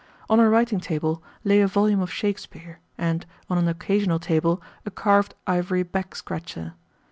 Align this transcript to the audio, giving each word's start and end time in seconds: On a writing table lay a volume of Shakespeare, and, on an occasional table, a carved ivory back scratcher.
On 0.31 0.39
a 0.39 0.49
writing 0.49 0.79
table 0.79 1.21
lay 1.43 1.61
a 1.61 1.67
volume 1.67 1.99
of 2.01 2.11
Shakespeare, 2.11 2.79
and, 2.97 3.23
on 3.51 3.59
an 3.59 3.67
occasional 3.67 4.17
table, 4.17 4.59
a 4.83 4.89
carved 4.89 5.35
ivory 5.45 5.83
back 5.83 6.15
scratcher. 6.15 6.73